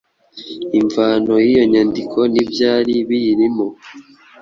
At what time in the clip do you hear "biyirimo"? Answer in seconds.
3.07-3.65